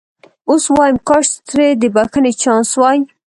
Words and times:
اوس 0.49 0.63
وایم 0.75 0.97
کاش 1.09 1.27
ترې 1.49 1.67
د 1.81 1.83
بخښنې 1.95 2.31
چانس 2.41 2.69
وای. 2.79 2.99